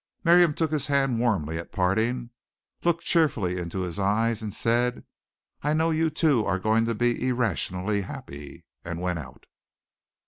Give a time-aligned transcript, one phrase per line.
[0.23, 2.31] Miriam took his hand warmly at parting,
[2.83, 5.03] looked cheerfully into his eyes, and said,
[5.61, 9.45] "I know you two are going to be irrationally happy," and went out.